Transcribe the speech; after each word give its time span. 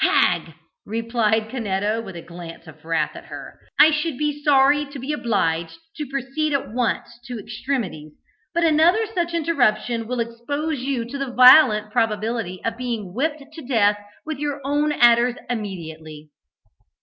"Hag!" 0.03 0.55
replied 0.83 1.49
Canetto, 1.51 2.01
with 2.03 2.15
a 2.15 2.23
glance 2.23 2.65
of 2.65 2.83
wrath 2.83 3.15
at 3.15 3.25
her, 3.25 3.59
"I 3.77 3.91
should 3.91 4.17
be 4.17 4.41
sorry 4.41 4.87
to 4.87 4.97
be 4.97 5.13
obliged 5.13 5.77
to 5.97 6.07
proceed 6.09 6.53
at 6.53 6.73
once 6.73 7.19
to 7.25 7.37
extremities, 7.37 8.13
but 8.51 8.63
another 8.63 9.05
such 9.13 9.35
interruption 9.35 10.07
will 10.07 10.19
expose 10.19 10.79
you 10.79 11.05
to 11.05 11.19
the 11.19 11.31
violent 11.31 11.91
probability 11.91 12.61
of 12.65 12.77
being 12.77 13.13
whipped 13.13 13.43
to 13.53 13.61
death 13.61 13.97
with 14.25 14.39
your 14.39 14.59
own 14.65 14.91
adders 14.91 15.35
immediately." 15.51 16.31